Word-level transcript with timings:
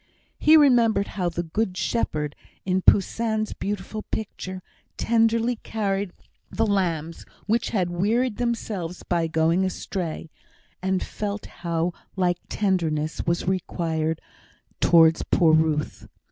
He 0.39 0.57
remembered 0.57 1.09
how 1.09 1.29
the 1.29 1.43
Good 1.43 1.77
Shepherd, 1.77 2.35
in 2.65 2.81
Poussin's 2.81 3.53
beautiful 3.53 4.01
picture, 4.01 4.63
tenderly 4.97 5.57
carried 5.57 6.11
the 6.49 6.65
lambs 6.65 7.23
which 7.45 7.69
had 7.69 7.91
wearied 7.91 8.37
themselves 8.37 9.03
by 9.03 9.27
going 9.27 9.63
astray, 9.63 10.31
and 10.81 11.03
felt 11.03 11.45
how 11.45 11.93
like 12.15 12.39
tenderness 12.49 13.27
was 13.27 13.47
required 13.47 14.19
towards 14.79 15.21
poor 15.21 15.53
Ruth. 15.53 16.07